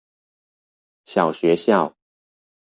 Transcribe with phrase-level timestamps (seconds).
[1.03, 1.95] 小學校